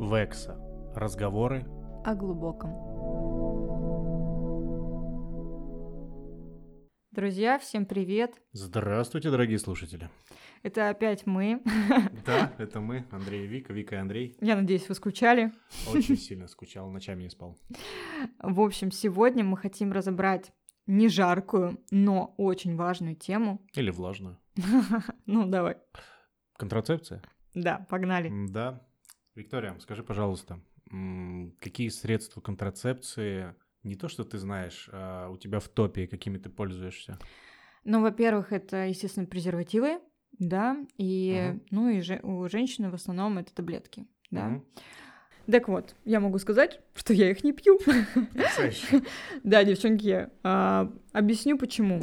Векса. 0.00 0.58
Разговоры 0.94 1.66
о 2.06 2.14
глубоком. 2.14 2.70
Друзья, 7.10 7.58
всем 7.58 7.84
привет! 7.84 8.32
Здравствуйте, 8.52 9.30
дорогие 9.30 9.58
слушатели. 9.58 10.08
Это 10.62 10.88
опять 10.88 11.26
мы. 11.26 11.60
Да, 12.24 12.50
это 12.56 12.80
мы, 12.80 13.04
Андрей 13.10 13.44
и 13.44 13.46
Вика, 13.46 13.74
Вика 13.74 13.96
и 13.96 13.98
Андрей. 13.98 14.36
Я 14.40 14.56
надеюсь, 14.56 14.88
вы 14.88 14.94
скучали. 14.94 15.52
Очень 15.92 16.16
сильно 16.18 16.48
скучал, 16.48 16.90
ночами 16.90 17.24
не 17.24 17.28
спал. 17.28 17.58
В 18.38 18.62
общем, 18.62 18.90
сегодня 18.90 19.44
мы 19.44 19.58
хотим 19.58 19.92
разобрать 19.92 20.50
не 20.86 21.08
жаркую, 21.08 21.78
но 21.90 22.34
очень 22.38 22.74
важную 22.74 23.16
тему. 23.16 23.60
Или 23.74 23.90
влажную. 23.90 24.38
Ну, 25.26 25.46
давай. 25.46 25.76
Контрацепция? 26.56 27.22
Да, 27.54 27.86
погнали. 27.90 28.32
Да. 28.48 28.80
Виктория, 29.40 29.74
скажи, 29.80 30.02
пожалуйста, 30.02 30.60
какие 31.60 31.88
средства 31.88 32.42
контрацепции, 32.42 33.54
не 33.82 33.94
то, 33.94 34.08
что 34.08 34.24
ты 34.24 34.36
знаешь, 34.36 34.90
а 34.92 35.30
у 35.30 35.38
тебя 35.38 35.60
в 35.60 35.68
топе, 35.68 36.06
какими 36.06 36.36
ты 36.36 36.50
пользуешься? 36.50 37.18
Ну, 37.84 38.02
во-первых, 38.02 38.52
это, 38.52 38.86
естественно, 38.86 39.26
презервативы, 39.26 40.00
да, 40.38 40.76
и, 40.98 41.52
Мгм. 41.52 41.62
ну, 41.70 41.88
и 41.88 42.00
же, 42.02 42.20
у 42.22 42.46
женщины 42.50 42.90
в 42.90 42.94
основном 42.94 43.38
это 43.38 43.54
таблетки, 43.54 44.06
да. 44.30 44.48
Мгм. 44.48 44.66
Так 45.50 45.68
вот, 45.68 45.96
я 46.04 46.20
могу 46.20 46.38
сказать, 46.38 46.80
что 46.94 47.14
я 47.14 47.30
их 47.30 47.42
не 47.42 47.52
пью. 47.52 47.78
Да, 49.42 49.64
девчонки, 49.64 50.28
а, 50.42 50.92
объясню 51.12 51.56
почему. 51.56 52.02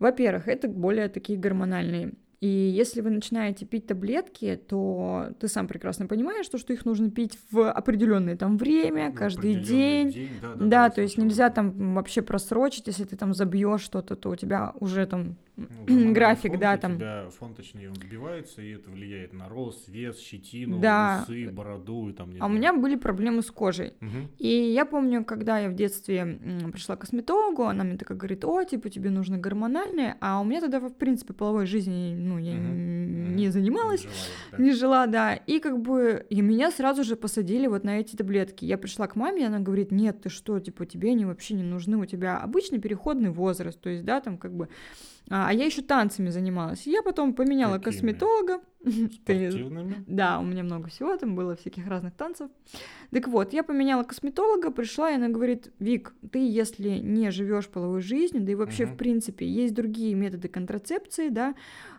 Во-первых, 0.00 0.48
это 0.48 0.68
более 0.68 1.08
такие 1.08 1.38
гормональные. 1.38 2.14
И 2.46 2.68
если 2.70 3.00
вы 3.00 3.10
начинаете 3.10 3.66
пить 3.66 3.88
таблетки, 3.88 4.60
то 4.68 5.30
ты 5.40 5.48
сам 5.48 5.66
прекрасно 5.66 6.06
понимаешь, 6.06 6.46
что, 6.46 6.58
что 6.58 6.72
их 6.72 6.84
нужно 6.84 7.10
пить 7.10 7.36
в 7.50 7.68
определенное 7.68 8.36
там 8.36 8.56
время, 8.56 9.10
В 9.10 9.14
каждый 9.14 9.56
определенный 9.56 10.12
день. 10.12 10.30
Да, 10.40 10.54
Да, 10.54 10.84
я 10.84 10.90
то 10.90 11.00
есть 11.00 11.18
нельзя 11.18 11.50
там 11.50 11.94
вообще 11.94 12.22
просрочить, 12.22 12.86
если 12.86 13.02
ты 13.02 13.16
там 13.16 13.34
забьешь 13.34 13.80
что-то, 13.80 14.14
то 14.14 14.30
у 14.30 14.36
тебя 14.36 14.74
уже 14.78 15.06
там 15.06 15.36
Ну, 15.56 16.12
график, 16.12 16.50
фон 16.52 16.60
да, 16.60 16.74
у 16.74 16.78
там. 16.78 16.94
тебя 16.96 17.28
фон, 17.30 17.54
точнее, 17.54 17.90
сбивается, 17.94 18.60
и 18.60 18.72
это 18.72 18.90
влияет 18.90 19.32
на 19.32 19.48
рост, 19.48 19.88
вес, 19.88 20.18
щетину, 20.20 20.78
Да. 20.80 21.24
усы, 21.26 21.48
бороду 21.50 22.10
и 22.10 22.12
там, 22.12 22.30
не 22.30 22.34
А 22.40 22.44
у 22.44 22.48
знаю. 22.48 22.52
меня 22.58 22.72
были 22.74 22.96
проблемы 22.96 23.40
с 23.40 23.50
кожей. 23.50 23.94
Мгм. 24.00 24.28
И 24.38 24.48
я 24.48 24.84
помню, 24.84 25.24
когда 25.24 25.58
я 25.58 25.70
в 25.70 25.74
детстве 25.74 26.38
пришла 26.72 26.96
к 26.96 27.00
косметологу, 27.00 27.62
она 27.64 27.84
мне 27.84 27.96
такая 27.96 28.18
говорит, 28.18 28.44
о, 28.44 28.62
типа, 28.64 28.90
тебе 28.90 29.08
нужно 29.08 29.38
гормональное, 29.38 30.18
а 30.20 30.40
у 30.40 30.44
меня 30.44 30.60
тогда, 30.60 30.78
в 30.80 30.92
принципе, 30.94 31.32
половой 31.32 31.64
жизни, 31.66 32.14
ну, 32.14 32.36
я 32.38 32.52
н- 32.52 33.34
не 33.34 33.48
занималась, 33.48 34.04
Не 34.04 34.10
желаю, 34.10 34.26
да. 34.52 34.58
не 34.62 34.72
жила, 34.72 35.06
да, 35.06 35.34
и 35.34 35.58
как 35.58 35.80
бы, 35.80 36.26
и 36.28 36.42
меня 36.42 36.70
сразу 36.70 37.02
же 37.02 37.16
посадили 37.16 37.66
вот 37.66 37.82
на 37.82 37.98
эти 38.00 38.14
таблетки. 38.14 38.66
Я 38.66 38.76
пришла 38.76 39.06
к 39.06 39.16
маме, 39.16 39.42
и 39.42 39.46
она 39.46 39.60
говорит, 39.60 39.90
нет, 39.90 40.20
ты 40.20 40.28
что, 40.28 40.60
типа, 40.60 40.84
тебе 40.84 41.12
они 41.12 41.24
вообще 41.24 41.54
не 41.54 41.62
нужны, 41.62 41.96
у 41.96 42.04
тебя 42.04 42.36
обычный 42.38 42.78
переходный 42.78 43.30
возраст, 43.30 43.80
то 43.80 43.88
есть, 43.88 44.04
да, 44.04 44.20
там 44.20 44.36
как 44.36 44.54
бы, 44.54 44.68
а, 45.30 45.48
а 45.48 45.52
я 45.52 45.64
еще 45.64 45.82
танцами 45.82 46.30
занималась. 46.30 46.86
Я 46.86 47.02
потом 47.02 47.34
поменяла 47.34 47.78
Какими? 47.78 47.92
косметолога. 47.92 48.60
Спортивными? 49.12 50.04
да, 50.06 50.38
у 50.38 50.44
меня 50.44 50.62
много 50.62 50.88
всего, 50.88 51.16
там 51.16 51.34
было 51.34 51.56
всяких 51.56 51.86
разных 51.86 52.14
танцев. 52.14 52.50
Так 53.10 53.28
вот, 53.28 53.52
я 53.52 53.62
поменяла 53.62 54.02
косметолога, 54.04 54.70
пришла, 54.70 55.10
и 55.10 55.14
она 55.16 55.28
говорит, 55.28 55.72
Вик, 55.78 56.14
ты 56.30 56.38
если 56.38 56.90
не 56.98 57.30
живешь 57.30 57.68
половой 57.68 58.00
жизнью, 58.00 58.42
да 58.42 58.52
и 58.52 58.54
вообще, 58.54 58.86
в 58.86 58.96
принципе, 58.96 59.46
есть 59.46 59.74
другие 59.74 60.14
методы 60.14 60.48
контрацепции, 60.48 61.28
да, 61.28 61.54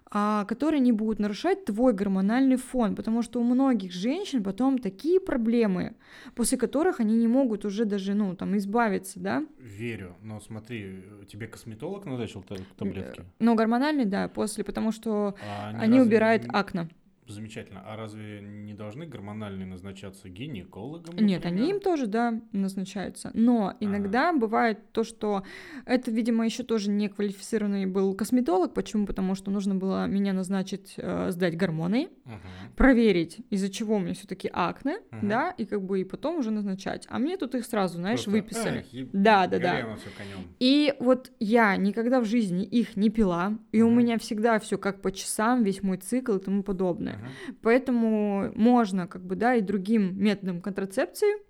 а, 0.10 0.46
которые 0.46 0.80
не 0.80 0.94
будут 0.94 1.20
нарушать 1.20 1.66
твой 1.66 1.92
гормональный 1.92 2.56
фон, 2.56 2.96
потому 2.96 3.22
что 3.24 3.42
у 3.42 3.44
многих 3.44 3.92
женщин 3.92 4.42
потом 4.42 4.78
такие 4.78 5.20
проблемы, 5.20 5.96
после 6.34 6.58
которых 6.58 7.02
они 7.02 7.18
не 7.18 7.28
могут 7.28 7.66
уже 7.66 7.84
даже, 7.84 8.14
ну, 8.14 8.34
там, 8.34 8.56
избавиться, 8.56 9.20
да. 9.20 9.46
Верю, 9.60 10.16
но 10.24 10.40
смотри, 10.40 11.03
тебе 11.30 11.47
косметолог 11.47 12.06
назначил 12.06 12.42
та- 12.42 12.56
таблетки? 12.78 13.26
Но 13.40 13.56
гормональный, 13.56 14.06
да, 14.06 14.30
после, 14.30 14.64
потому 14.64 14.94
что 14.94 15.36
А 15.46 15.72
они 15.78 16.00
убирают 16.00 16.44
не- 16.44 16.50
акне 16.52 16.77
понятно 16.78 17.06
Замечательно. 17.28 17.82
А 17.86 17.96
разве 17.98 18.42
не 18.42 18.74
должны 18.74 19.06
гормональные 19.06 19.66
назначаться 19.66 20.30
гинекологом? 20.30 21.16
Нет, 21.18 21.44
например? 21.44 21.64
они 21.64 21.72
им 21.72 21.80
тоже, 21.82 22.08
да, 22.08 22.40
назначаются. 22.52 23.32
Но 23.34 23.76
иногда 23.80 24.32
бывает 24.34 24.92
то, 24.92 25.04
что 25.04 25.44
это, 25.86 26.10
видимо, 26.12 26.46
еще 26.46 26.64
тоже 26.64 26.90
не 26.90 27.10
квалифицированный 27.10 27.86
был 27.86 28.14
косметолог. 28.16 28.74
Почему? 28.74 29.06
Потому 29.06 29.36
что 29.36 29.52
нужно 29.52 29.76
было 29.76 30.08
меня 30.08 30.34
назначить 30.34 30.94
э, 30.98 31.32
сдать 31.32 31.58
гормоны, 31.58 32.10
Мгм. 32.26 32.40
проверить, 32.76 33.40
из-за 33.50 33.70
чего 33.70 33.96
у 33.96 34.00
меня 34.00 34.14
все-таки 34.14 34.50
акне, 34.52 35.00
Мгм. 35.12 35.28
да, 35.30 35.52
и 35.52 35.66
как 35.66 35.84
бы 35.84 36.02
и 36.02 36.04
потом 36.04 36.38
уже 36.40 36.52
назначать. 36.52 37.06
А 37.09 37.20
мне 37.20 37.38
тут 37.38 37.56
их 37.56 37.66
сразу, 37.66 37.96
знаешь, 37.98 38.24
Просто, 38.24 38.32
выписали. 38.32 38.86
эх, 38.94 39.08
Да, 39.12 39.48
да, 39.48 39.59
да. 39.59 39.98
И 40.59 40.94
вот 41.00 41.32
я 41.40 41.76
никогда 41.76 42.20
в 42.20 42.26
жизни 42.26 42.64
их 42.64 42.96
не 42.96 43.09
пила, 43.09 43.58
и 43.72 43.82
у 43.82 43.90
Мгм. 43.90 43.98
меня 44.00 44.18
всегда 44.18 44.59
все 44.59 44.78
как 44.78 45.02
по 45.02 45.12
часам, 45.12 45.64
весь 45.64 45.84
мой 45.84 45.98
цикл 45.98 46.36
и 46.36 46.40
тому 46.40 46.64
подобное. 46.64 47.16
Мгм. 47.17 47.57
Поэтому 47.61 48.51
можно, 48.55 49.07
как 49.07 49.25
бы, 49.25 49.35
да, 49.35 49.55
и 49.55 49.61
другим 49.61 50.17
методом 50.22 50.61
контрацепции. 50.61 51.45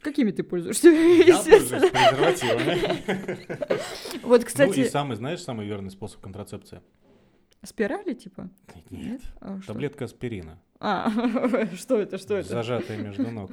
Какими 0.00 0.30
ты 0.30 0.42
пользуешься? 0.42 0.88
Я 0.88 1.38
пользуюсь 1.42 1.90
презервативами. 1.90 3.78
Вот, 4.22 4.40
Ну 4.40 4.44
и 4.44 4.46
кстати, 4.46 4.88
самый, 4.88 5.16
знаешь, 5.16 5.40
самый 5.42 5.66
верный 5.66 5.90
способ 5.90 6.20
контрацепции? 6.20 6.82
спирали, 7.64 8.14
типа? 8.14 8.50
Нет. 8.90 9.20
А? 9.40 9.58
Таблетка 9.66 10.04
аспирина. 10.04 10.60
А, 10.80 11.10
что 11.74 12.00
это, 12.00 12.18
что 12.18 12.36
это? 12.36 12.48
Зажатая 12.48 12.98
между 12.98 13.30
ног. 13.30 13.50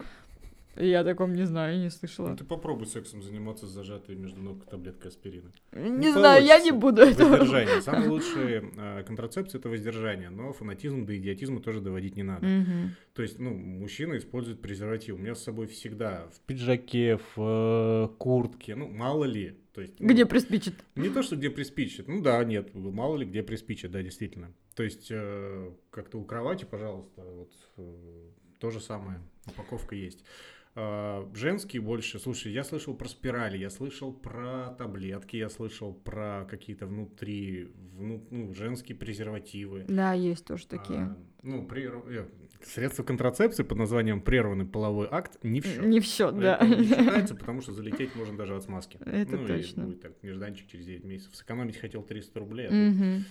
Я 0.76 1.02
о 1.02 1.04
таком 1.04 1.34
не 1.34 1.46
знаю, 1.46 1.78
не 1.78 1.86
Ну 1.86 1.90
слышала. 1.90 2.36
ты 2.36 2.44
попробуй 2.44 2.88
сексом 2.88 3.22
заниматься 3.22 3.66
с 3.66 3.70
зажатой 3.70 4.16
между 4.16 4.42
ног 4.42 4.66
таблеткой 4.66 5.10
аспирина. 5.12 5.52
Не 5.72 6.12
знаю, 6.12 6.44
я 6.46 6.60
не 6.60 6.72
буду 6.72 7.02
этого. 7.02 7.30
Воздержание. 7.38 7.82
Самая 7.82 8.10
лучшая 8.10 8.64
э, 8.76 9.04
контрацепция 9.04 9.60
это 9.60 9.70
воздержание, 9.70 10.30
но 10.30 10.52
фанатизм 10.54 11.06
до 11.06 11.18
идиотизма 11.18 11.62
тоже 11.62 11.80
доводить 11.82 12.16
не 12.16 12.24
надо. 12.24 12.46
Мгм. 12.46 12.96
То 13.14 13.22
есть, 13.22 13.40
ну, 13.40 13.54
мужчина 13.54 14.18
использует 14.18 14.62
презерватив. 14.62 15.16
У 15.16 15.18
меня 15.18 15.36
с 15.36 15.44
собой 15.44 15.68
всегда 15.68 16.28
в 16.34 16.40
пиджаке, 16.42 17.20
в 17.36 18.10
э, 18.12 18.18
куртке, 18.18 18.76
ну, 18.76 18.90
мало 18.90 19.24
ли. 19.26 19.58
То 19.74 19.82
есть, 19.82 20.00
ну, 20.00 20.08
Где 20.08 20.26
приспичит? 20.26 20.76
Не 20.96 21.10
то, 21.10 21.22
что 21.22 21.36
где 21.36 21.50
приспичит. 21.50 22.08
Ну 22.08 22.22
да, 22.22 22.44
нет, 22.44 22.74
мало 22.74 23.18
ли 23.18 23.26
где 23.26 23.44
приспичит, 23.44 23.92
да, 23.92 24.02
действительно. 24.02 24.54
То 24.76 24.84
есть, 24.84 25.08
э, 25.10 25.72
как-то 25.90 26.18
у 26.18 26.26
кровати, 26.26 26.66
пожалуйста, 26.70 27.22
вот 27.24 27.52
э, 27.78 28.30
то 28.60 28.72
же 28.72 28.80
самое. 28.80 29.22
Упаковка 29.48 29.96
есть. 29.96 30.24
А, 30.76 31.30
Женский 31.34 31.80
больше. 31.80 32.20
Слушай, 32.20 32.52
я 32.52 32.64
слышал 32.64 32.94
про 32.94 33.08
спирали, 33.08 33.58
я 33.58 33.70
слышал 33.70 34.12
про 34.12 34.76
таблетки, 34.78 35.38
я 35.38 35.50
слышал 35.50 35.94
про 35.94 36.46
какие-то 36.50 36.86
внутри, 36.86 37.72
вну- 37.94 38.28
ну, 38.30 38.54
женские 38.54 38.98
презервативы. 38.98 39.86
Да, 39.88 40.14
есть 40.14 40.46
тоже 40.46 40.68
такие. 40.68 41.00
А, 41.00 41.18
ну, 41.46 41.64
прер- 41.64 42.04
э, 42.10 42.26
средства 42.66 43.04
контрацепции 43.04 43.64
под 43.64 43.78
названием 43.78 44.20
прерванный 44.22 44.66
половой 44.66 45.08
акт 45.10 45.38
не 45.44 45.62
в 45.62 45.66
счет. 45.66 45.86
Не 45.86 46.00
в 46.00 46.06
счет, 46.06 46.38
да. 46.40 46.56
Это 46.56 46.68
не 46.68 46.84
считается, 46.88 47.36
потому 47.36 47.62
что 47.62 47.72
залететь 47.74 48.16
можно 48.16 48.36
даже 48.36 48.56
от 48.56 48.64
смазки. 48.64 48.98
Это 49.06 49.38
ну, 49.38 49.48
точно. 49.48 49.82
И 49.82 49.86
будет 49.86 50.02
так, 50.02 50.12
нежданчик 50.24 50.68
через 50.68 50.86
9 50.86 51.04
месяцев. 51.06 51.36
Сэкономить 51.36 51.78
хотел 51.78 52.02
300 52.02 52.40
рублей, 52.40 52.68
а 52.68 52.72
Мгм. 52.74 53.26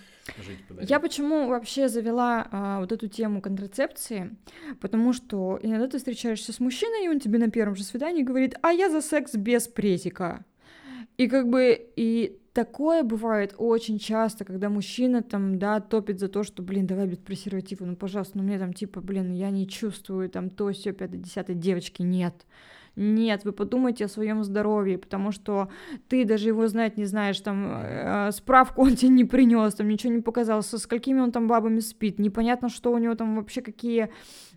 жить 0.46 0.64
подарить. 0.68 0.88
Я 0.88 1.00
почему 1.00 1.48
вообще 1.48 1.88
завела 1.88 2.46
а, 2.50 2.80
вот 2.80 2.92
эту 2.92 3.08
тему 3.08 3.42
контрацепции? 3.42 4.36
Потому 4.80 5.12
что 5.12 5.58
иногда 5.62 5.88
ты 5.88 5.98
встречаешься 5.98 6.52
с 6.52 6.60
мужчиной, 6.60 7.04
и 7.06 7.08
он 7.08 7.18
тебе 7.20 7.38
на 7.38 7.50
первом 7.50 7.74
же 7.74 7.82
свидании 7.84 8.22
говорит, 8.22 8.54
а 8.62 8.72
я 8.72 8.88
за 8.88 9.00
секс 9.00 9.34
без 9.34 9.66
презика. 9.68 10.44
И 11.16 11.28
как 11.28 11.48
бы, 11.48 11.76
и 11.96 12.38
такое 12.54 13.02
бывает 13.02 13.54
очень 13.58 13.98
часто, 13.98 14.44
когда 14.44 14.70
мужчина 14.70 15.22
там, 15.22 15.58
да, 15.58 15.80
топит 15.80 16.20
за 16.20 16.28
то, 16.28 16.44
что, 16.44 16.62
блин, 16.62 16.86
давай 16.86 17.06
без 17.06 17.18
презерватива, 17.18 17.84
ну, 17.84 17.96
пожалуйста, 17.96 18.38
ну, 18.38 18.44
мне 18.44 18.58
там, 18.58 18.72
типа, 18.72 19.00
блин, 19.02 19.32
я 19.32 19.50
не 19.50 19.68
чувствую, 19.68 20.30
там, 20.30 20.48
то, 20.48 20.72
все, 20.72 20.92
пятое, 20.92 21.18
десятое, 21.18 21.56
девочки, 21.56 22.00
нет. 22.00 22.34
Нет, 22.34 22.46
вы 22.96 23.52
подумайте 23.52 24.04
о 24.04 24.08
своем 24.08 24.44
здоровье, 24.44 24.98
потому 24.98 25.32
что 25.32 25.68
ты 26.08 26.24
даже 26.24 26.48
его 26.48 26.66
знать 26.68 26.96
не 26.96 27.04
знаешь, 27.04 27.40
там 27.40 27.80
э, 27.82 28.30
справку 28.32 28.82
он 28.82 28.96
тебе 28.96 29.10
не 29.10 29.24
принес, 29.24 29.74
там 29.74 29.88
ничего 29.88 30.12
не 30.12 30.22
показал, 30.22 30.62
со 30.62 30.78
сколькими 30.78 31.20
он 31.20 31.32
там 31.32 31.48
бабами 31.48 31.80
спит, 31.80 32.18
непонятно, 32.18 32.68
что 32.68 32.92
у 32.92 32.98
него 32.98 33.14
там 33.14 33.36
вообще 33.36 33.62
какие, 33.62 34.10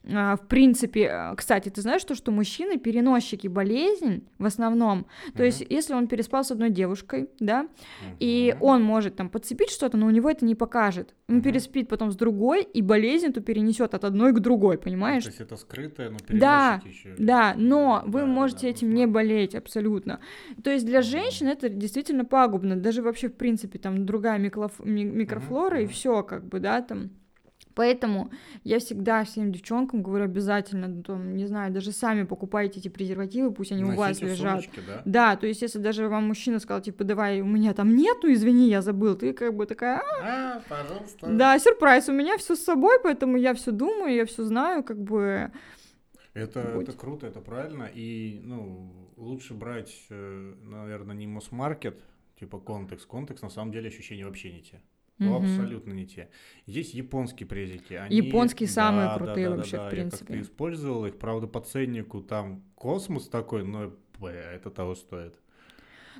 а, 0.05 0.35
в 0.35 0.47
принципе, 0.47 1.09
э, 1.11 1.35
кстати, 1.35 1.69
ты 1.69 1.81
знаешь 1.81 2.03
то, 2.03 2.15
что 2.15 2.31
мужчины 2.31 2.77
переносчики 2.77 3.47
болезней 3.47 4.23
в 4.37 4.45
основном, 4.45 5.07
то 5.35 5.43
есть 5.43 5.65
если 5.69 5.93
он 5.93 6.07
переспал 6.07 6.43
с 6.43 6.51
одной 6.51 6.69
девушкой, 6.69 7.29
да, 7.39 7.67
и 8.19 8.53
Мгм. 8.55 8.63
он 8.63 8.83
может 8.83 9.15
там 9.15 9.29
подцепить 9.29 9.69
что-то, 9.71 9.97
но 9.97 10.05
у 10.05 10.09
него 10.11 10.29
это 10.29 10.45
не 10.45 10.55
покажет, 10.55 11.13
он 11.29 11.35
Мгм. 11.35 11.44
переспит 11.44 11.89
потом 11.89 12.12
с 12.12 12.15
другой 12.15 12.63
и 12.63 12.81
болезнь 12.81 13.27
эту 13.27 13.41
перенесет 13.41 13.94
от 13.94 14.03
одной 14.06 14.31
к 14.31 14.39
другой, 14.39 14.77
понимаешь? 14.77 15.24
То 15.24 15.29
есть 15.29 15.41
это 15.41 15.57
скрытое, 15.57 16.09
но 16.09 16.18
Да, 16.29 16.81
ещё. 16.85 17.09
Да, 17.18 17.53
но 17.57 18.03
вы 18.06 18.21
Да, 18.21 18.25
можете 18.25 18.62
да, 18.62 18.68
этим 18.69 18.89
ну, 18.89 18.95
не 18.95 19.07
болеть 19.07 19.53
абсолютно. 19.53 20.19
То 20.63 20.71
есть 20.71 20.85
для 20.85 21.01
женщин 21.01 21.47
это 21.47 21.68
действительно 21.68 22.24
пагубно, 22.24 22.77
даже 22.77 23.01
вообще 23.01 23.27
в 23.27 23.33
принципе 23.33 23.77
там 23.77 24.06
другая 24.06 24.39
микроф- 24.39 24.79
ми- 24.85 25.03
микрофлора 25.03 25.81
и 25.81 25.83
мгм. 25.83 25.91
все 25.91 26.24
как 26.24 26.45
бы, 26.47 26.59
да, 26.59 26.81
там. 26.81 27.09
Поэтому 27.77 28.31
я 28.63 28.79
всегда 28.79 29.24
всем 29.24 29.51
девчонкам 29.51 30.01
говорю 30.01 30.25
обязательно, 30.25 30.88
ну, 30.88 31.03
там, 31.03 31.35
не 31.38 31.45
знаю, 31.45 31.71
даже 31.71 31.91
сами 31.91 32.24
покупайте 32.24 32.79
эти 32.79 32.88
презервативы, 32.88 33.51
пусть 33.53 33.71
они 33.71 33.83
Носите 33.83 33.95
у 33.95 34.00
вас 34.00 34.21
лежат. 34.21 34.62
сумочке, 34.63 34.81
да? 34.88 35.01
Да, 35.06 35.35
то 35.35 35.45
есть 35.45 35.62
если 35.62 35.77
даже 35.77 36.09
вам 36.09 36.24
мужчина 36.27 36.57
сказал, 36.59 36.81
типа, 36.81 37.03
давай, 37.03 37.41
у 37.41 37.45
меня 37.45 37.75
там 37.75 37.95
нету, 37.95 38.33
извини, 38.33 38.68
я 38.68 38.81
забыл, 38.81 39.15
ты 39.15 39.31
как 39.31 39.56
бы 39.56 39.68
такая, 39.68 40.01
«А, 40.24 40.57
А, 40.57 40.62
пожалуйста. 40.68 41.27
да, 41.27 41.59
сюрприз, 41.59 42.09
у 42.09 42.13
меня 42.13 42.39
все 42.39 42.56
с 42.56 42.63
собой, 42.63 43.00
поэтому 43.03 43.38
я 43.38 43.53
все 43.53 43.71
думаю, 43.71 44.15
я 44.15 44.25
все 44.25 44.44
знаю, 44.44 44.83
как 44.83 44.97
бы, 45.00 45.51
Это, 46.33 46.71
Будь. 46.73 46.89
это 46.89 46.97
круто, 46.97 47.27
это 47.27 47.41
правильно. 47.41 47.88
И, 47.94 48.41
ну, 48.44 48.91
лучше 49.18 49.53
брать, 49.53 49.94
э, 50.09 50.53
наверное, 50.63 51.15
не 51.15 51.27
Мосмаркет, 51.27 52.00
типа 52.39 52.59
контекст. 52.59 53.06
Контекст, 53.07 53.44
на 53.44 53.50
самом 53.50 53.71
деле, 53.71 53.88
ощущения 53.89 54.25
вообще 54.25 54.51
не 54.51 54.62
те. 54.62 54.81
Ну, 55.19 55.39
Мгм. 55.39 55.45
абсолютно 55.45 55.93
не 55.93 56.05
те. 56.05 56.29
Есть 56.67 56.93
японские 56.93 57.47
презики. 57.47 57.93
Они... 57.95 58.15
Японские 58.17 58.69
самые 58.69 59.07
Да, 59.07 59.17
крутые 59.17 59.45
да, 59.47 59.51
да, 59.51 59.57
вообще, 59.57 59.77
в 59.77 59.79
да. 59.79 59.83
Я 59.85 59.89
принципе. 59.91 60.25
как-то 60.25 60.41
использовал 60.41 61.05
их, 61.07 61.17
правда, 61.17 61.47
по 61.47 61.59
ценнику 61.59 62.21
там 62.21 62.61
космос 62.75 63.27
такой, 63.27 63.63
но 63.63 63.91
это 64.21 64.69
того 64.69 64.93
стоит. 64.93 65.33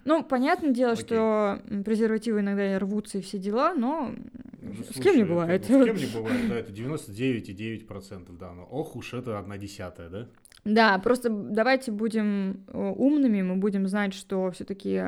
Ну, 0.06 0.24
понятное 0.24 0.72
дело, 0.72 0.94
Окей. 0.94 1.04
что 1.06 1.62
презервативы 1.86 2.40
иногда 2.40 2.74
и 2.74 2.78
рвутся 2.78 3.18
и 3.18 3.22
все 3.22 3.38
дела, 3.38 3.74
но 3.74 4.14
Ну, 4.62 4.74
с 4.84 4.88
слушай, 4.88 5.02
кем 5.04 5.16
не 5.16 5.22
это- 5.22 5.30
бывает. 5.30 5.66
ну, 5.70 5.82
с 5.84 5.86
кем 5.86 5.96
не 5.96 6.06
бывает, 6.16 6.50
да, 6.50 6.56
это 6.60 6.72
99,9%, 6.72 8.38
да. 8.38 8.54
Но 8.54 8.64
ох 8.64 8.96
уж 8.96 9.14
это 9.14 9.38
одна 9.38 9.58
десятая, 9.58 10.10
да? 10.10 10.28
Да, 10.66 10.98
просто 11.00 11.30
давайте 11.30 11.92
будем 11.92 12.64
э, 12.68 12.78
умными, 12.78 13.42
мы 13.42 13.56
будем 13.56 13.88
знать, 13.88 14.14
что 14.14 14.50
все-таки 14.52 15.02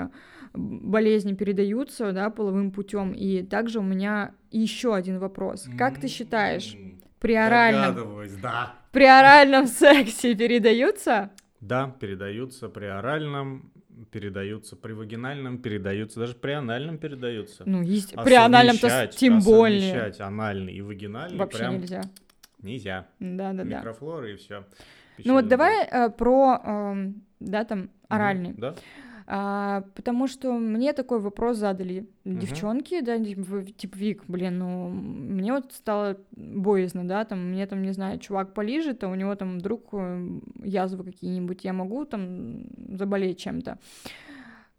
болезни 0.53 1.33
передаются, 1.33 2.11
да, 2.11 2.29
половым 2.29 2.71
путем. 2.71 3.11
И 3.13 3.43
также 3.43 3.79
у 3.79 3.83
меня 3.83 4.33
еще 4.51 4.95
один 4.95 5.19
вопрос. 5.19 5.67
Как 5.77 5.99
ты 5.99 6.07
считаешь, 6.07 6.75
М, 6.75 6.99
при 7.19 7.33
оральном, 7.35 8.27
да. 8.41 8.73
при 8.91 9.05
оральном 9.05 9.67
сексе 9.67 10.35
передаются? 10.35 11.31
Да, 11.61 11.93
передаются 11.99 12.69
при 12.69 12.85
оральном, 12.85 13.71
передаются 14.11 14.75
при 14.77 14.93
вагинальном, 14.93 15.57
передаются, 15.57 16.19
даже 16.21 16.33
при 16.35 16.51
анальном 16.51 16.97
передаются. 16.97 17.63
Ну, 17.65 17.81
есть, 17.81 18.13
А 18.15 18.23
при 18.23 18.33
анальном-то 18.35 18.87
с- 18.87 18.91
совмещать- 18.91 19.15
тем 19.17 19.37
а 19.37 19.41
более. 19.41 19.81
совмещать 19.81 20.21
анальный 20.21 20.73
и 20.73 20.81
вагинальный 20.81 21.37
Вообще 21.37 21.57
прям 21.59 21.73
нельзя. 21.79 22.01
нельзя. 22.61 23.07
Да-да-да. 23.19 23.77
Микрофлора 23.79 24.31
и 24.31 24.35
все. 24.37 24.63
Ну 25.25 25.33
вот 25.33 25.49
давай 25.49 25.85
э, 25.85 26.09
про, 26.11 26.61
эм, 26.63 27.23
да, 27.41 27.65
там, 27.65 27.89
оральный. 28.07 28.53
Да? 28.57 28.75
А, 29.31 29.83
потому 29.93 30.25
что 30.25 30.51
мне 30.53 30.91
такой 30.91 31.19
вопрос 31.19 31.57
задали 31.57 32.09
Мгм. 32.23 32.39
девчонки, 32.39 32.99
да, 33.01 33.23
типа, 33.23 33.95
Вик, 33.95 34.23
блин, 34.27 34.57
ну, 34.57 34.89
мне 34.89 35.53
вот 35.53 35.71
стало 35.71 36.17
боязно, 36.31 37.07
да, 37.07 37.23
там, 37.25 37.51
мне 37.51 37.67
там, 37.67 37.83
не 37.83 37.91
знаю, 37.91 38.17
чувак 38.17 38.55
полижет, 38.55 39.03
а 39.03 39.07
у 39.07 39.13
него 39.13 39.35
там 39.35 39.59
вдруг 39.59 39.89
э, 39.91 40.39
язвы 40.63 41.03
какие-нибудь, 41.03 41.63
я 41.63 41.73
могу 41.73 42.05
там 42.05 42.63
заболеть 42.97 43.37
чем-то. 43.37 43.77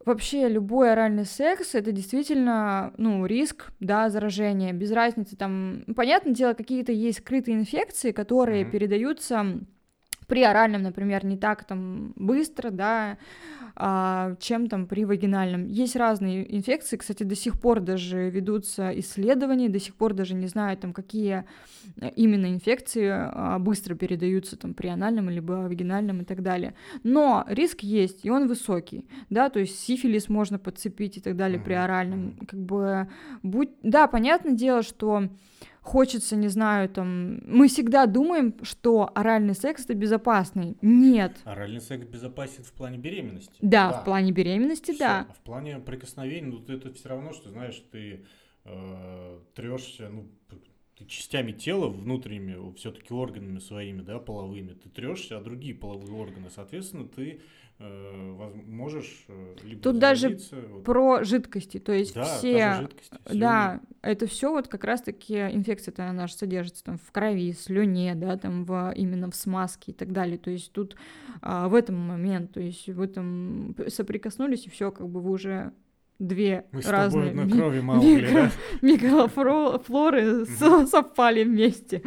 Вообще, 0.04 0.48
любой 0.48 0.92
оральный 0.94 1.26
секс— 1.26 1.74
это 1.76 1.92
действительно, 1.92 2.92
ну, 2.96 3.26
риск, 3.26 3.70
да, 3.78 4.10
заражения, 4.10 4.72
без 4.72 4.90
разницы, 4.90 5.36
там, 5.36 5.84
понятное 5.94 6.34
дело, 6.34 6.54
какие-то 6.54 6.90
есть 6.90 7.18
скрытые 7.18 7.56
инфекции, 7.56 8.10
которые 8.10 8.64
Мгм. 8.64 8.72
передаются 8.72 9.60
при 10.30 10.44
оральном, 10.44 10.82
например, 10.82 11.26
не 11.26 11.36
так 11.36 11.64
там 11.64 12.12
быстро, 12.14 12.70
да, 12.70 13.18
а, 13.74 14.36
чем 14.38 14.68
там 14.68 14.86
при 14.86 15.04
вагинальном. 15.04 15.66
Есть 15.66 15.96
разные 15.96 16.56
инфекции, 16.56 16.96
кстати, 16.96 17.24
до 17.24 17.34
сих 17.34 17.60
пор 17.60 17.80
даже 17.80 18.30
ведутся 18.30 18.92
исследования, 19.00 19.68
до 19.68 19.80
сих 19.80 19.96
пор 19.96 20.14
даже 20.14 20.34
не 20.34 20.46
знаю, 20.46 20.76
там, 20.76 20.92
какие 20.92 21.44
э, 22.00 22.10
именно 22.14 22.46
инфекции 22.46 23.08
а, 23.10 23.58
быстро 23.58 23.96
передаются 23.96 24.56
там 24.56 24.72
при 24.72 24.86
анальном 24.86 25.30
либо 25.30 25.52
вагинальном 25.52 26.20
и 26.20 26.24
так 26.24 26.42
далее. 26.42 26.74
Но 27.02 27.44
риск 27.48 27.80
есть, 27.80 28.24
и 28.24 28.30
он 28.30 28.46
высокий, 28.46 29.08
да, 29.30 29.48
то 29.48 29.58
есть 29.58 29.80
сифилис 29.80 30.28
можно 30.28 30.60
подцепить 30.60 31.16
и 31.16 31.20
так 31.20 31.36
далее 31.36 31.58
при 31.58 31.72
оральном, 31.72 32.36
как 32.46 32.60
бы, 32.60 33.08
будь, 33.42 33.70
да, 33.82 34.06
понятное 34.06 34.52
дело, 34.52 34.82
что 34.82 35.28
хочется, 35.82 36.36
не 36.36 36.48
знаю, 36.48 36.88
там, 36.88 37.40
мы 37.46 37.68
всегда 37.68 38.06
думаем, 38.06 38.54
что 38.62 39.10
оральный 39.14 39.54
секс 39.54 39.84
это 39.84 39.94
безопасный. 39.94 40.76
Нет. 40.82 41.38
Оральный 41.44 41.80
секс 41.80 42.06
безопасен 42.06 42.64
в 42.64 42.72
плане 42.72 42.98
беременности. 42.98 43.54
Да, 43.60 43.92
в 43.92 44.04
плане 44.04 44.32
беременности, 44.32 44.92
Всё. 44.92 44.98
да. 44.98 45.26
А 45.28 45.32
в 45.32 45.40
плане 45.40 45.78
прикосновений, 45.78 46.50
ну 46.50 46.74
это 46.74 46.92
все 46.92 47.08
равно, 47.08 47.32
что 47.32 47.50
знаешь, 47.50 47.82
ты 47.90 48.24
трешься, 49.54 50.08
ну, 50.10 50.28
ты 50.96 51.06
частями 51.06 51.52
тела 51.52 51.88
внутренними, 51.88 52.74
все-таки 52.74 53.14
органами 53.14 53.58
своими, 53.58 54.02
да, 54.02 54.18
половыми, 54.18 54.74
ты 54.74 54.90
трешься, 54.90 55.38
а 55.38 55.40
другие 55.40 55.74
половые 55.74 56.12
органы, 56.12 56.50
соответственно, 56.54 57.08
ты 57.08 57.30
э, 57.30 57.38
можешь 57.80 59.24
э, 59.28 59.56
либо 59.64 59.82
Тут 59.82 59.98
даже 59.98 60.38
вот. 60.52 60.84
Про 60.84 61.24
жидкости, 61.24 61.78
то 61.78 61.92
есть 61.92 62.14
да, 62.14 62.24
все, 62.24 62.74
жидкости, 62.80 63.18
слюни. 63.26 63.40
да, 63.40 63.80
это 64.02 64.26
все 64.26 64.50
вот 64.50 64.68
как 64.68 64.84
раз-таки 64.84 65.34
инфекция-то 65.34 66.08
она 66.08 66.26
же 66.26 66.34
содержится 66.34 66.84
там 66.84 66.98
в 66.98 67.10
крови, 67.12 67.52
слюне, 67.52 68.14
да, 68.14 68.36
там 68.36 68.64
в, 68.64 68.92
именно 68.96 69.30
в 69.30 69.34
смазке 69.34 69.92
и 69.92 69.94
так 69.94 70.12
далее. 70.12 70.38
То 70.38 70.50
есть 70.50 70.72
тут 70.72 70.96
а, 71.42 71.68
в 71.68 71.74
этом 71.74 71.96
момент, 71.96 72.52
то 72.52 72.60
есть 72.60 72.88
в 72.88 73.00
этом 73.00 73.74
соприкоснулись 73.88 74.66
и 74.66 74.70
все, 74.70 74.90
как 74.90 75.08
бы 75.08 75.20
вы 75.20 75.30
уже 75.30 75.72
две 76.20 76.64
Мы 76.72 76.82
разные 76.82 77.32
ми- 77.32 77.50
крови 77.50 77.80
Маугли, 77.80 78.22
микро- 78.22 78.32
да? 78.34 78.50
микрофлоры 78.86 80.44
со- 80.46 80.86
совпали 80.86 81.44
вместе. 81.44 82.02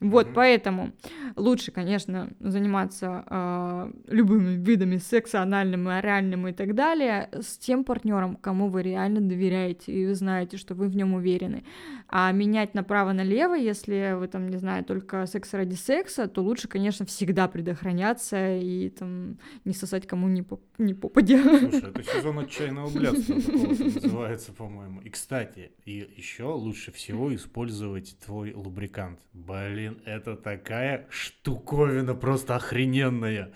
Вот, 0.00 0.28
поэтому 0.34 0.90
лучше, 1.36 1.70
конечно, 1.70 2.30
заниматься 2.40 3.24
а, 3.26 3.90
любыми 4.08 4.56
видами 4.56 4.96
секса, 4.96 5.42
анальным 5.42 5.88
и 5.88 5.92
оральным 5.92 6.48
и 6.48 6.52
так 6.52 6.74
далее, 6.74 7.28
с 7.32 7.58
тем 7.58 7.84
партнером, 7.84 8.36
кому 8.36 8.68
вы 8.68 8.82
реально 8.82 9.20
доверяете, 9.20 9.92
и 9.92 10.06
вы 10.06 10.14
знаете, 10.14 10.56
что 10.56 10.74
вы 10.74 10.88
в 10.88 10.96
нем 10.96 11.14
уверены. 11.14 11.62
А 12.08 12.32
менять 12.32 12.74
направо-налево, 12.74 13.54
если 13.54 14.14
вы 14.18 14.28
там, 14.28 14.48
не 14.48 14.56
знаю, 14.56 14.84
только 14.84 15.26
секс 15.26 15.52
ради 15.52 15.74
секса, 15.74 16.26
то 16.26 16.42
лучше, 16.42 16.66
конечно, 16.68 17.04
всегда 17.06 17.48
предохраняться 17.48 18.56
и 18.58 18.88
там 18.88 19.36
не 19.64 19.74
сосать 19.74 20.06
кому 20.06 20.28
ни, 20.28 20.40
поп- 20.40 20.62
ни 20.78 20.94
попадя. 20.94 21.38
Слушай, 21.42 21.90
это 21.90 22.02
сезон 22.02 22.38
отчаянного 22.38 22.90
блядства 22.90 23.34
какого-то 23.60 23.84
называется, 23.84 24.52
по-моему. 24.52 25.00
И, 25.02 25.10
кстати, 25.10 25.72
и 25.84 26.10
еще 26.16 26.44
лучше 26.44 26.92
всего 26.92 27.34
использовать 27.34 28.18
твой 28.24 28.52
лубрикант. 28.54 29.20
Блин, 29.32 30.00
это 30.04 30.36
такая 30.36 31.06
штуковина 31.10 32.14
просто 32.14 32.56
охрененная. 32.56 33.52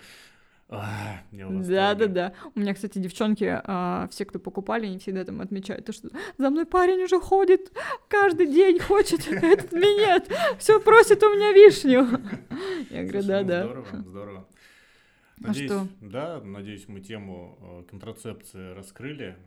А. 0.69 1.21
Да, 1.31 1.93
да, 1.93 2.07
да. 2.07 2.33
У 2.55 2.59
меня, 2.59 2.73
кстати, 2.73 2.97
девчонки, 2.97 3.61
а, 3.63 4.07
все, 4.09 4.25
кто 4.25 4.39
покупали, 4.39 4.87
они 4.87 4.97
всегда 4.97 5.23
там 5.23 5.39
отмечают, 5.41 5.85
то, 5.85 5.93
что 5.93 6.09
за 6.37 6.49
мной 6.49 6.65
парень 6.65 7.03
уже 7.03 7.19
ходит, 7.19 7.71
каждый 8.07 8.47
день 8.47 8.79
хочет 8.79 9.27
этот 9.27 9.71
минет, 9.71 10.31
все 10.57 10.79
просит 10.79 11.21
у 11.21 11.29
меня 11.29 11.51
вишню. 11.51 12.07
Я 12.89 13.03
говорю, 13.03 13.21
Слушай, 13.21 13.27
да, 13.27 13.41
ну, 13.41 13.47
да. 13.47 13.63
Здорово, 13.63 14.03
здорово. 14.07 14.47
А 15.43 15.47
Надеюсь, 15.47 15.71
что? 15.71 15.87
Да, 16.01 16.41
надеюсь, 16.41 16.87
мы 16.87 17.01
тему 17.01 17.57
э, 17.61 17.89
контрацепции 17.89 18.73
раскрыли, 18.73 19.37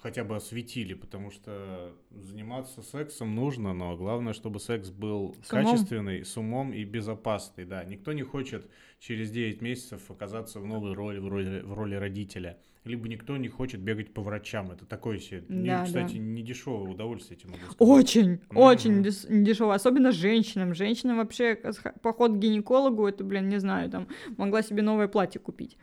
хотя 0.00 0.24
бы 0.24 0.34
осветили, 0.36 0.94
потому 0.94 1.30
что 1.30 1.92
заниматься 2.10 2.82
сексом 2.82 3.34
нужно, 3.34 3.72
но 3.72 3.96
главное, 3.96 4.32
чтобы 4.32 4.58
секс 4.60 4.90
был 4.90 5.36
С 5.44 5.52
умом. 5.52 5.64
качественный, 5.64 6.24
с 6.24 6.36
умом 6.36 6.72
и 6.72 6.82
безопасный. 6.84 7.64
Да, 7.64 7.84
никто 7.84 8.12
не 8.12 8.22
хочет 8.22 8.68
через 8.98 9.30
9 9.30 9.60
месяцев 9.60 10.10
оказаться 10.10 10.58
в 10.60 10.66
новой 10.66 10.94
роли, 10.94 11.18
в 11.18 11.28
роли, 11.28 11.60
в 11.60 11.72
роли 11.72 11.94
родителя. 11.94 12.58
Либо 12.84 13.08
никто 13.08 13.36
не 13.36 13.46
хочет 13.48 13.80
бегать 13.80 14.12
по 14.12 14.22
врачам. 14.22 14.72
Это 14.72 14.84
такое 14.86 15.18
себе, 15.20 15.44
не- 15.48 15.66
Да, 15.68 15.84
кстати, 15.84 16.14
да. 16.14 16.18
не 16.18 16.42
дешевое 16.42 16.90
удовольствие, 16.90 17.38
тебе 17.38 17.50
могу 17.50 17.62
сказать. 17.70 17.76
Очень, 17.78 18.40
очень 18.52 18.92
Мгм. 18.94 19.02
дес- 19.04 19.26
дешево, 19.44 19.72
особенно 19.74 20.10
женщинам. 20.10 20.74
Женщинам 20.74 21.18
вообще 21.18 21.54
поход 22.02 22.32
к 22.32 22.38
гинекологу, 22.38 23.06
это, 23.06 23.22
блин, 23.22 23.48
не 23.48 23.60
знаю, 23.60 23.88
там, 23.88 24.08
могла 24.36 24.62
себе 24.62 24.82
новое 24.82 25.06
платье 25.06 25.40
купить. 25.40 25.76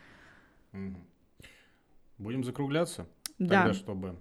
Будем 2.18 2.44
закругляться? 2.44 3.08
Да, 3.40 3.64
Тогда, 3.64 3.74
чтобы 3.74 4.16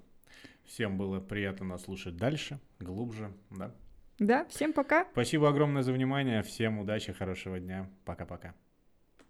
всем 0.64 0.96
было 0.96 1.20
приятно 1.20 1.66
нас 1.66 1.82
слушать 1.82 2.16
дальше, 2.16 2.60
глубже, 2.78 3.32
да. 3.50 3.74
да, 4.18 4.44
всем 4.46 4.72
пока. 4.72 5.06
Спасибо 5.12 5.48
огромное 5.48 5.82
за 5.82 5.92
внимание, 5.92 6.42
всем 6.42 6.78
удачи, 6.78 7.12
хорошего 7.12 7.58
дня, 7.58 7.90
пока-пока. 8.04 8.54